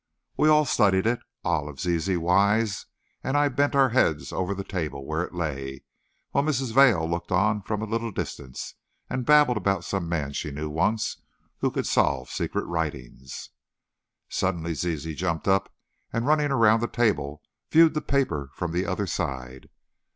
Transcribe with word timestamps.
We 0.35 0.49
all 0.49 0.65
studied 0.65 1.05
it. 1.05 1.19
Olive, 1.43 1.79
Zizi, 1.79 2.17
Wise, 2.17 2.87
and 3.23 3.37
I 3.37 3.49
bent 3.49 3.75
our 3.75 3.89
heads 3.89 4.33
over 4.33 4.55
the 4.55 4.63
table 4.63 5.05
where 5.05 5.21
it 5.21 5.31
lay, 5.31 5.83
while 6.31 6.43
Mrs. 6.43 6.73
Vail 6.73 7.07
looked 7.07 7.31
on 7.31 7.61
from 7.61 7.83
a 7.83 7.85
little 7.85 8.09
distance, 8.11 8.73
and 9.11 9.27
babbled 9.27 9.57
about 9.57 9.83
some 9.83 10.09
man 10.09 10.33
she 10.33 10.49
knew 10.49 10.71
once, 10.71 11.17
who 11.59 11.69
could 11.69 11.85
solve 11.85 12.31
secret 12.31 12.65
writings. 12.65 13.51
Suddenly 14.27 14.73
Zizi 14.73 15.13
jumped 15.13 15.47
up, 15.47 15.71
and 16.11 16.25
running 16.25 16.49
around 16.49 16.79
the 16.79 16.87
table, 16.87 17.43
viewed 17.69 17.93
the 17.93 18.01
paper 18.01 18.49
from 18.55 18.71
the 18.71 18.87
other 18.87 19.05
side. 19.05 19.69